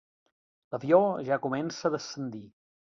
[0.71, 2.47] L'avió ja comença a descendir.